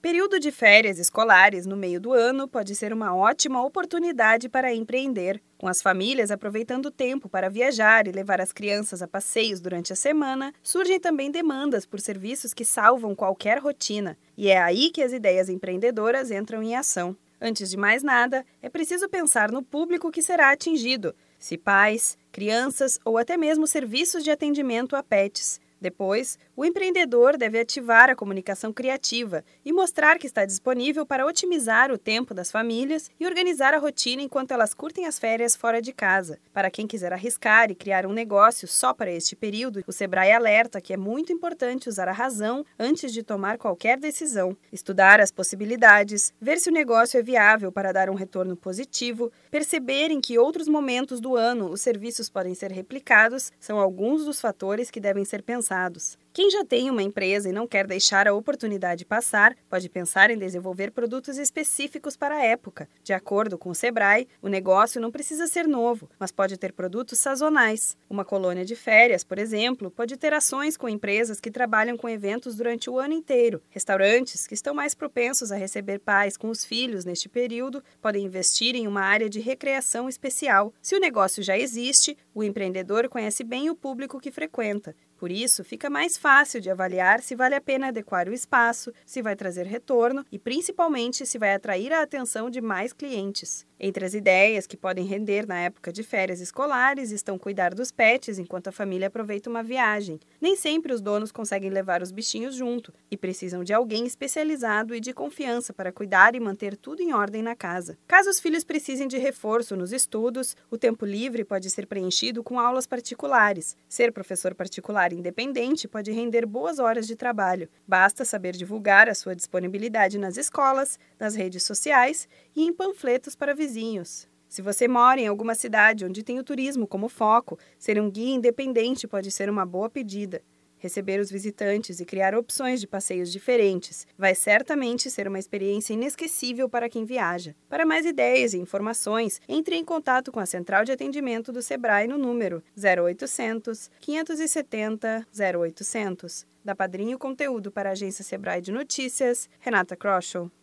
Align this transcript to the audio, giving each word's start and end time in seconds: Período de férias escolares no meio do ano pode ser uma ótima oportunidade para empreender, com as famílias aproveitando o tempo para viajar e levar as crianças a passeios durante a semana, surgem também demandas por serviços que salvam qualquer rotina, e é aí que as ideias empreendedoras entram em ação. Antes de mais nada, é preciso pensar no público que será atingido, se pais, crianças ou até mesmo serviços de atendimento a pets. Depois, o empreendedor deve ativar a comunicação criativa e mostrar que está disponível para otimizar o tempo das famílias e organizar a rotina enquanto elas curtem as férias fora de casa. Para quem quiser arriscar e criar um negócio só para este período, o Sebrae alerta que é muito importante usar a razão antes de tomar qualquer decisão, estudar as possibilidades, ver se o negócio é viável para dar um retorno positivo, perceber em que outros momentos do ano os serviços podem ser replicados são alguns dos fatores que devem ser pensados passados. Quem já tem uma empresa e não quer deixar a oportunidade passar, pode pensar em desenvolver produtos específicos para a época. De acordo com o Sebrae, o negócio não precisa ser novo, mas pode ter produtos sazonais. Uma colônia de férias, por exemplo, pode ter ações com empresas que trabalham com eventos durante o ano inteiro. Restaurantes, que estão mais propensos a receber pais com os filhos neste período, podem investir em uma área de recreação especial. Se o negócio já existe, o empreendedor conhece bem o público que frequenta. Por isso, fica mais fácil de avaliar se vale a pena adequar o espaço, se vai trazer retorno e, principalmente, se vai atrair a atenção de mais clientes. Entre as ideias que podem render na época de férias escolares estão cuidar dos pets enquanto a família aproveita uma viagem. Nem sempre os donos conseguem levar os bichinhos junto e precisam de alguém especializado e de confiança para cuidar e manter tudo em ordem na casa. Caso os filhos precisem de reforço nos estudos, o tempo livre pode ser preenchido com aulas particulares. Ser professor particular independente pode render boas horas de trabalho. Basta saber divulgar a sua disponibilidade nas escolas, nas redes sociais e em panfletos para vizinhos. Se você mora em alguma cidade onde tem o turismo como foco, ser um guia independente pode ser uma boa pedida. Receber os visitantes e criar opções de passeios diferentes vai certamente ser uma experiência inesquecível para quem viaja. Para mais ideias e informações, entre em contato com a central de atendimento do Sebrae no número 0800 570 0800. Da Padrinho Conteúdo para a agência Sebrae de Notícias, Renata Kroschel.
Período 0.00 0.40
de 0.40 0.50
férias 0.50 0.98
escolares 0.98 1.66
no 1.66 1.76
meio 1.76 2.00
do 2.00 2.14
ano 2.14 2.48
pode 2.48 2.74
ser 2.74 2.90
uma 2.90 3.14
ótima 3.14 3.62
oportunidade 3.62 4.48
para 4.48 4.74
empreender, 4.74 5.42
com 5.58 5.68
as 5.68 5.82
famílias 5.82 6.30
aproveitando 6.30 6.86
o 6.86 6.90
tempo 6.90 7.28
para 7.28 7.50
viajar 7.50 8.08
e 8.08 8.10
levar 8.10 8.40
as 8.40 8.50
crianças 8.50 9.02
a 9.02 9.06
passeios 9.06 9.60
durante 9.60 9.92
a 9.92 9.96
semana, 9.96 10.54
surgem 10.62 10.98
também 10.98 11.30
demandas 11.30 11.84
por 11.84 12.00
serviços 12.00 12.54
que 12.54 12.64
salvam 12.64 13.14
qualquer 13.14 13.58
rotina, 13.58 14.16
e 14.38 14.48
é 14.48 14.58
aí 14.58 14.88
que 14.88 15.02
as 15.02 15.12
ideias 15.12 15.50
empreendedoras 15.50 16.30
entram 16.30 16.62
em 16.62 16.74
ação. 16.74 17.14
Antes 17.38 17.68
de 17.68 17.76
mais 17.76 18.02
nada, 18.02 18.42
é 18.62 18.70
preciso 18.70 19.06
pensar 19.06 19.52
no 19.52 19.62
público 19.62 20.10
que 20.10 20.22
será 20.22 20.50
atingido, 20.50 21.14
se 21.38 21.58
pais, 21.58 22.16
crianças 22.32 22.98
ou 23.04 23.18
até 23.18 23.36
mesmo 23.36 23.66
serviços 23.66 24.24
de 24.24 24.30
atendimento 24.30 24.96
a 24.96 25.02
pets. 25.02 25.60
Depois, 25.80 26.38
o 26.54 26.64
empreendedor 26.64 27.38
deve 27.38 27.58
ativar 27.58 28.10
a 28.10 28.14
comunicação 28.14 28.70
criativa 28.70 29.42
e 29.64 29.72
mostrar 29.72 30.18
que 30.18 30.26
está 30.26 30.44
disponível 30.44 31.06
para 31.06 31.24
otimizar 31.24 31.90
o 31.90 31.96
tempo 31.96 32.34
das 32.34 32.50
famílias 32.50 33.10
e 33.18 33.26
organizar 33.26 33.72
a 33.72 33.78
rotina 33.78 34.20
enquanto 34.20 34.50
elas 34.50 34.74
curtem 34.74 35.06
as 35.06 35.18
férias 35.18 35.56
fora 35.56 35.80
de 35.80 35.92
casa. 35.92 36.38
Para 36.52 36.70
quem 36.70 36.86
quiser 36.86 37.14
arriscar 37.14 37.70
e 37.70 37.74
criar 37.74 38.04
um 38.04 38.12
negócio 38.12 38.68
só 38.68 38.92
para 38.92 39.10
este 39.10 39.34
período, 39.34 39.82
o 39.86 39.92
Sebrae 39.92 40.32
alerta 40.32 40.82
que 40.82 40.92
é 40.92 40.98
muito 40.98 41.32
importante 41.32 41.88
usar 41.88 42.08
a 42.08 42.12
razão 42.12 42.64
antes 42.78 43.10
de 43.10 43.22
tomar 43.22 43.56
qualquer 43.56 43.98
decisão, 43.98 44.54
estudar 44.70 45.18
as 45.18 45.30
possibilidades, 45.30 46.34
ver 46.38 46.58
se 46.58 46.68
o 46.68 46.72
negócio 46.72 47.18
é 47.18 47.22
viável 47.22 47.72
para 47.72 47.92
dar 47.92 48.10
um 48.10 48.14
retorno 48.14 48.54
positivo, 48.54 49.32
perceber 49.50 50.10
em 50.10 50.20
que 50.20 50.38
outros 50.38 50.68
momentos 50.68 51.20
do 51.20 51.36
ano 51.36 51.70
os 51.70 51.80
serviços 51.80 52.28
podem 52.28 52.54
ser 52.54 52.70
replicados 52.70 53.50
são 53.58 53.78
alguns 53.78 54.26
dos 54.26 54.40
fatores 54.40 54.90
que 54.90 55.00
devem 55.00 55.24
ser 55.24 55.42
pensados 55.42 55.69
passados. 55.70 56.18
Quem 56.32 56.48
já 56.48 56.64
tem 56.64 56.88
uma 56.88 57.02
empresa 57.02 57.48
e 57.48 57.52
não 57.52 57.66
quer 57.66 57.86
deixar 57.86 58.28
a 58.28 58.34
oportunidade 58.34 59.04
passar, 59.04 59.56
pode 59.68 59.88
pensar 59.88 60.30
em 60.30 60.38
desenvolver 60.38 60.92
produtos 60.92 61.38
específicos 61.38 62.16
para 62.16 62.36
a 62.36 62.44
época. 62.44 62.88
De 63.02 63.12
acordo 63.12 63.58
com 63.58 63.70
o 63.70 63.74
Sebrae, 63.74 64.28
o 64.40 64.48
negócio 64.48 65.00
não 65.00 65.10
precisa 65.10 65.48
ser 65.48 65.66
novo, 65.66 66.08
mas 66.20 66.30
pode 66.30 66.56
ter 66.56 66.72
produtos 66.72 67.18
sazonais. 67.18 67.96
Uma 68.08 68.24
colônia 68.24 68.64
de 68.64 68.76
férias, 68.76 69.24
por 69.24 69.40
exemplo, 69.40 69.90
pode 69.90 70.16
ter 70.16 70.32
ações 70.32 70.76
com 70.76 70.88
empresas 70.88 71.40
que 71.40 71.50
trabalham 71.50 71.96
com 71.96 72.08
eventos 72.08 72.54
durante 72.54 72.88
o 72.88 72.98
ano 72.98 73.14
inteiro. 73.14 73.60
Restaurantes, 73.68 74.46
que 74.46 74.54
estão 74.54 74.72
mais 74.72 74.94
propensos 74.94 75.50
a 75.50 75.56
receber 75.56 75.98
pais 75.98 76.36
com 76.36 76.48
os 76.48 76.64
filhos 76.64 77.04
neste 77.04 77.28
período, 77.28 77.82
podem 78.00 78.24
investir 78.24 78.76
em 78.76 78.86
uma 78.86 79.02
área 79.02 79.28
de 79.28 79.40
recreação 79.40 80.08
especial. 80.08 80.72
Se 80.80 80.94
o 80.94 81.00
negócio 81.00 81.42
já 81.42 81.58
existe, 81.58 82.16
o 82.32 82.44
empreendedor 82.44 83.08
conhece 83.08 83.42
bem 83.42 83.68
o 83.68 83.74
público 83.74 84.20
que 84.20 84.30
frequenta. 84.30 84.94
Por 85.20 85.30
isso, 85.30 85.62
fica 85.62 85.90
mais 85.90 86.16
fácil 86.16 86.62
de 86.62 86.70
avaliar 86.70 87.20
se 87.20 87.36
vale 87.36 87.54
a 87.54 87.60
pena 87.60 87.88
adequar 87.88 88.26
o 88.26 88.32
espaço, 88.32 88.90
se 89.04 89.20
vai 89.20 89.36
trazer 89.36 89.66
retorno 89.66 90.24
e, 90.32 90.38
principalmente, 90.38 91.26
se 91.26 91.36
vai 91.36 91.52
atrair 91.52 91.92
a 91.92 92.00
atenção 92.00 92.48
de 92.48 92.62
mais 92.62 92.94
clientes. 92.94 93.66
Entre 93.82 94.04
as 94.04 94.12
ideias 94.12 94.66
que 94.66 94.76
podem 94.76 95.06
render 95.06 95.46
na 95.46 95.58
época 95.58 95.90
de 95.90 96.02
férias 96.02 96.40
escolares 96.40 97.10
estão 97.10 97.38
cuidar 97.38 97.74
dos 97.74 97.90
pets 97.90 98.38
enquanto 98.38 98.68
a 98.68 98.72
família 98.72 99.08
aproveita 99.08 99.48
uma 99.48 99.62
viagem. 99.62 100.20
Nem 100.38 100.54
sempre 100.54 100.92
os 100.92 101.00
donos 101.00 101.32
conseguem 101.32 101.70
levar 101.70 102.02
os 102.02 102.10
bichinhos 102.10 102.54
junto 102.54 102.92
e 103.10 103.16
precisam 103.16 103.64
de 103.64 103.72
alguém 103.72 104.06
especializado 104.06 104.94
e 104.94 105.00
de 105.00 105.14
confiança 105.14 105.72
para 105.72 105.92
cuidar 105.92 106.34
e 106.34 106.40
manter 106.40 106.76
tudo 106.76 107.02
em 107.02 107.14
ordem 107.14 107.42
na 107.42 107.56
casa. 107.56 107.98
Caso 108.06 108.28
os 108.28 108.38
filhos 108.38 108.64
precisem 108.64 109.08
de 109.08 109.16
reforço 109.16 109.74
nos 109.74 109.92
estudos, 109.92 110.54
o 110.70 110.76
tempo 110.76 111.06
livre 111.06 111.42
pode 111.42 111.70
ser 111.70 111.86
preenchido 111.86 112.42
com 112.42 112.60
aulas 112.60 112.86
particulares. 112.86 113.78
Ser 113.88 114.12
professor 114.12 114.54
particular 114.54 115.09
independente 115.14 115.88
pode 115.88 116.10
render 116.10 116.46
boas 116.46 116.78
horas 116.78 117.06
de 117.06 117.16
trabalho. 117.16 117.68
Basta 117.86 118.24
saber 118.24 118.56
divulgar 118.56 119.08
a 119.08 119.14
sua 119.14 119.34
disponibilidade 119.34 120.18
nas 120.18 120.36
escolas, 120.36 120.98
nas 121.18 121.34
redes 121.34 121.62
sociais 121.62 122.28
e 122.54 122.64
em 122.64 122.72
panfletos 122.72 123.34
para 123.34 123.54
vizinhos. 123.54 124.28
Se 124.48 124.62
você 124.62 124.88
mora 124.88 125.20
em 125.20 125.28
alguma 125.28 125.54
cidade 125.54 126.04
onde 126.04 126.24
tem 126.24 126.38
o 126.38 126.44
turismo 126.44 126.86
como 126.86 127.08
foco, 127.08 127.58
ser 127.78 128.00
um 128.00 128.10
guia 128.10 128.34
independente 128.34 129.06
pode 129.06 129.30
ser 129.30 129.48
uma 129.48 129.64
boa 129.64 129.88
pedida. 129.88 130.42
Receber 130.80 131.20
os 131.20 131.30
visitantes 131.30 132.00
e 132.00 132.06
criar 132.06 132.34
opções 132.34 132.80
de 132.80 132.86
passeios 132.86 133.30
diferentes 133.30 134.06
vai 134.18 134.34
certamente 134.34 135.10
ser 135.10 135.28
uma 135.28 135.38
experiência 135.38 135.92
inesquecível 135.92 136.68
para 136.68 136.88
quem 136.88 137.04
viaja. 137.04 137.54
Para 137.68 137.84
mais 137.84 138.06
ideias 138.06 138.54
e 138.54 138.58
informações, 138.58 139.40
entre 139.46 139.76
em 139.76 139.84
contato 139.84 140.32
com 140.32 140.40
a 140.40 140.46
central 140.46 140.84
de 140.84 140.92
atendimento 140.92 141.52
do 141.52 141.60
Sebrae 141.60 142.08
no 142.08 142.16
número 142.16 142.62
0800 142.76 143.90
570 144.00 145.26
0800. 145.38 146.46
Da 146.64 146.74
Padrinho 146.74 147.18
Conteúdo 147.18 147.70
para 147.70 147.90
a 147.90 147.92
agência 147.92 148.24
Sebrae 148.24 148.60
de 148.60 148.72
Notícias, 148.72 149.48
Renata 149.60 149.94
Kroschel. 149.96 150.50